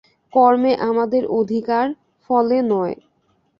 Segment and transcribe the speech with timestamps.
[0.33, 1.85] কর্মে আমাদের অধিকার,
[2.29, 2.95] ফলে নয়।